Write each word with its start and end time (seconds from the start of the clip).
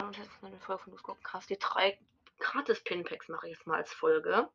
Und 0.00 0.16
jetzt 0.16 0.26
ist 0.26 0.44
eine 0.44 0.58
Folge 0.58 0.82
von 0.82 0.92
Duskopcast. 0.92 1.50
Die 1.50 1.58
drei 1.58 1.98
gratis 2.38 2.82
Pinpacks 2.82 3.28
mache 3.28 3.48
ich 3.48 3.54
jetzt 3.54 3.66
mal 3.66 3.76
als 3.76 3.92
Folge. 3.92 4.48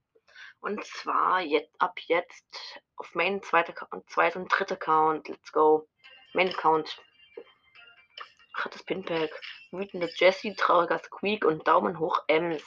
Und 0.60 0.84
zwar 0.86 1.42
jetzt, 1.42 1.74
ab 1.80 2.00
jetzt 2.08 2.82
auf 2.98 3.16
Main, 3.16 3.42
zweiter 3.42 3.74
zweite 4.08 4.40
und 4.40 4.50
dritter 4.50 4.76
Account. 4.76 5.28
Let's 5.30 5.52
go. 5.52 5.88
Main 6.34 6.50
Account. 6.50 7.02
Gratis 8.54 8.84
Pinpack. 8.84 9.32
Wütende 9.72 10.10
Jessie, 10.16 10.56
trauriger 10.56 11.00
Squeak 11.00 11.46
und 11.46 11.68
Daumen 11.68 12.00
hoch 12.00 12.24
Ems. 12.28 12.64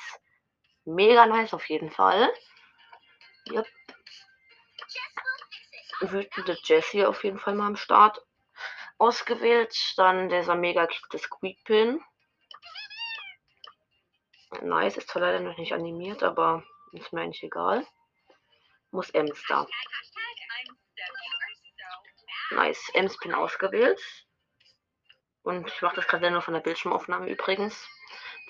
Mega 0.84 1.26
nice 1.26 1.52
auf 1.52 1.68
jeden 1.68 1.90
Fall. 1.90 2.32
Yep. 3.50 3.66
Wütende 6.00 6.56
Jessie 6.62 7.04
auf 7.04 7.24
jeden 7.24 7.38
Fall 7.38 7.54
mal 7.54 7.66
am 7.66 7.76
Start 7.76 8.24
ausgewählt. 8.98 9.74
Dann 9.96 10.28
dieser 10.28 10.54
mega 10.54 10.86
cute 10.86 11.18
Squeak 11.20 11.64
Pin. 11.64 12.02
Nice, 14.62 14.96
ist 14.96 15.08
zwar 15.08 15.22
leider 15.22 15.40
noch 15.40 15.56
nicht 15.58 15.72
animiert, 15.72 16.22
aber 16.22 16.64
ist 16.92 17.12
mir 17.12 17.20
eigentlich 17.22 17.42
egal. 17.42 17.86
Muss 18.90 19.10
Ems 19.10 19.42
da. 19.48 19.66
Nice, 22.50 22.90
Ems 22.94 23.18
Pin 23.18 23.34
ausgewählt. 23.34 24.00
Und 25.42 25.68
ich 25.68 25.82
mache 25.82 25.96
das 25.96 26.08
gerade 26.08 26.30
nur 26.30 26.42
von 26.42 26.54
der 26.54 26.60
Bildschirmaufnahme 26.60 27.28
übrigens. 27.28 27.86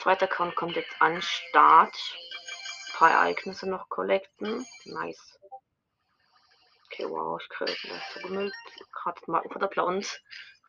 Zweiter 0.01 0.27
Account 0.27 0.55
kommt 0.55 0.77
jetzt 0.77 0.95
an 1.01 1.21
Start. 1.21 1.95
Ein 1.95 2.95
paar 2.95 3.11
Ereignisse 3.11 3.69
noch 3.69 3.89
collecten. 3.89 4.65
Nice. 4.85 5.39
Okay, 6.91 7.05
wow, 7.09 7.39
ich 7.41 7.49
kriege 7.51 7.77
das 7.89 8.13
zugemüllt. 8.15 8.55
Gerade 8.93 9.21
Markenfutter 9.27 9.85
uns. 9.85 10.21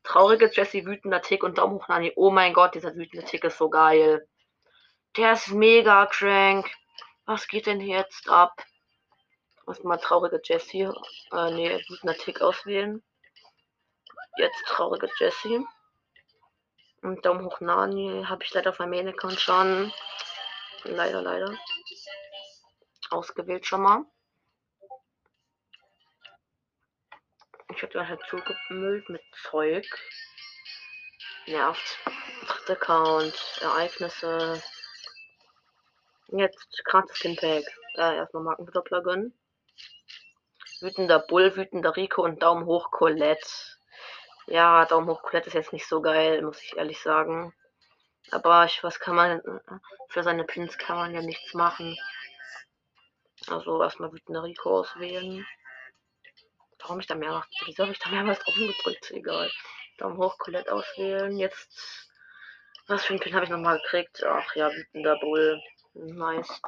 Traurige 0.03 0.49
Jessie, 0.51 0.85
wütender 0.85 1.21
Tick 1.21 1.43
und 1.43 1.57
Daumen 1.57 1.75
hoch 1.75 1.87
Nani. 1.87 2.11
Oh 2.17 2.29
mein 2.29 2.53
Gott, 2.53 2.75
dieser 2.75 2.93
wütende 2.95 3.25
Tick 3.25 3.45
ist 3.45 3.57
so 3.57 3.69
geil. 3.69 4.27
Der 5.15 5.33
ist 5.33 5.49
mega 5.49 6.05
crank. 6.07 6.69
Was 7.25 7.47
geht 7.47 7.67
denn 7.67 7.79
jetzt 7.79 8.29
ab? 8.29 8.53
Erstmal 9.65 9.99
traurige 9.99 10.41
Jessie. 10.43 10.89
Äh, 11.31 11.51
nee, 11.51 11.81
wütender 11.87 12.15
Tick 12.15 12.41
auswählen. 12.41 13.01
Jetzt 14.37 14.65
traurige 14.65 15.09
Jessie. 15.19 15.65
Und 17.01 17.25
Daumen 17.25 17.45
hoch 17.45 17.61
Nani 17.61 18.25
habe 18.27 18.43
ich 18.43 18.53
leider 18.53 18.71
auf 18.71 18.79
meinem 18.79 18.89
Main-Account 18.89 19.39
schon. 19.39 19.93
Leider, 20.83 21.21
leider. 21.21 21.57
Ausgewählt 23.09 23.65
schon 23.65 23.81
mal. 23.81 24.05
Ich 27.81 27.83
habe 27.83 28.09
halt 28.09 28.19
zugemüllt 28.29 29.07
mit 29.07 29.21
Zeug. 29.49 29.85
Nervt. 31.47 31.97
Dritter 32.45 32.73
Account. 32.73 33.59
Ereignisse. 33.61 34.61
Jetzt 36.27 36.83
gratis 36.83 37.15
Skinpack. 37.15 37.63
Äh, 37.95 38.17
erstmal 38.17 38.43
Markenverdoppler 38.43 39.01
gönnen. 39.01 39.33
Wütender 40.81 41.19
Bull, 41.19 41.55
wütender 41.55 41.95
Rico 41.95 42.21
und 42.21 42.43
Daumen 42.43 42.65
hoch 42.65 42.91
Colette. 42.91 43.47
Ja, 44.47 44.83
Daumen 44.83 45.07
hoch 45.07 45.21
Colette 45.21 45.47
ist 45.47 45.53
jetzt 45.53 45.71
nicht 45.71 45.87
so 45.87 46.01
geil, 46.01 46.41
muss 46.41 46.61
ich 46.61 46.75
ehrlich 46.75 47.01
sagen. 47.01 47.53
Aber 48.31 48.65
ich, 48.65 48.83
was 48.83 48.99
kann 48.99 49.15
man 49.15 49.41
für 50.09 50.23
seine 50.23 50.43
Pins 50.43 50.77
kann 50.77 50.97
man 50.97 51.13
ja 51.13 51.21
nichts 51.21 51.53
machen. 51.53 51.97
Also 53.47 53.81
erstmal 53.81 54.11
wütender 54.11 54.43
Rico 54.43 54.79
auswählen. 54.81 55.47
Warum 56.89 57.01
ich 57.01 57.05
da 57.05 57.13
mehr? 57.13 57.45
Wieso 57.67 57.83
habe 57.83 57.91
ich 57.91 57.99
da 57.99 58.09
mehrmals 58.09 58.39
drauf 58.39 58.55
gedrückt? 58.55 59.11
Egal. 59.11 59.51
Daumen 59.99 60.17
hoch 60.17 60.39
Colette 60.39 60.73
auswählen. 60.73 61.37
Jetzt. 61.37 62.09
Was 62.87 63.05
für 63.05 63.13
ein 63.13 63.19
Pin 63.19 63.35
habe 63.35 63.45
ich 63.45 63.51
nochmal 63.51 63.77
gekriegt? 63.77 64.23
Ach 64.25 64.55
ja, 64.55 64.71
wütender 64.71 65.15
Bull. 65.19 65.61
Nice. 65.93 66.59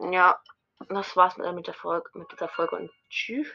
Ja, 0.00 0.40
das 0.88 1.14
war's 1.16 1.36
mit 1.36 1.66
der 1.66 1.74
Folge, 1.74 2.08
mit 2.14 2.32
dieser 2.32 2.48
Folge 2.48 2.76
und 2.76 2.90
tschüss. 3.10 3.52